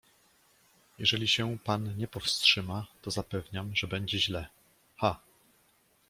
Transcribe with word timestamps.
"Jeżeli 0.99 1.27
się 1.27 1.57
pan 1.59 1.97
nie 1.97 2.07
powstrzyma, 2.07 2.87
to 3.01 3.11
zapewniam, 3.11 3.75
że 3.75 3.87
będzie 3.87 4.19
źle... 4.19 4.47
Ha!" 4.97 5.19